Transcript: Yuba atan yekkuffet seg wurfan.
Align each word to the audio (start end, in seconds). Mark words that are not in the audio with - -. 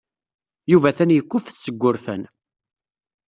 Yuba 0.71 0.87
atan 0.89 1.13
yekkuffet 1.13 1.57
seg 1.59 1.75
wurfan. 1.81 2.21